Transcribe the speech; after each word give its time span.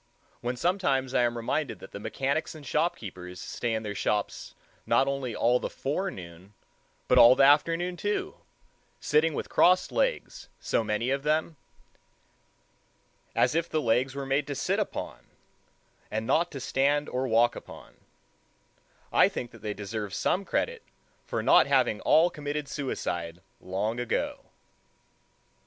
When 0.39 0.57
sometimes 0.57 1.13
I 1.13 1.21
am 1.21 1.37
reminded 1.37 1.77
that 1.77 1.91
the 1.91 1.99
mechanics 1.99 2.55
and 2.55 2.65
shopkeepers 2.65 3.39
stay 3.39 3.75
in 3.75 3.83
their 3.83 3.93
shops 3.93 4.55
not 4.87 5.07
only 5.07 5.35
all 5.35 5.59
the 5.59 5.69
forenoon, 5.69 6.55
but 7.07 7.19
all 7.19 7.35
the 7.35 7.43
afternoon 7.43 7.97
too, 7.97 8.37
sitting 8.99 9.35
with 9.35 9.47
crossed 9.47 9.91
legs, 9.91 10.49
so 10.59 10.83
many 10.83 11.11
of 11.11 11.21
them—as 11.21 13.53
if 13.53 13.69
the 13.69 13.79
legs 13.79 14.15
were 14.15 14.25
made 14.25 14.47
to 14.47 14.55
sit 14.55 14.79
upon, 14.79 15.19
and 16.09 16.25
not 16.25 16.49
to 16.49 16.59
stand 16.59 17.07
or 17.07 17.27
walk 17.27 17.55
upon—I 17.55 19.29
think 19.29 19.51
that 19.51 19.61
they 19.61 19.75
deserve 19.75 20.15
some 20.15 20.45
credit 20.45 20.81
for 21.27 21.43
not 21.43 21.67
having 21.67 22.01
all 22.01 22.31
committed 22.31 22.67
suicide 22.67 23.39
long 23.59 23.99
ago. 23.99 24.45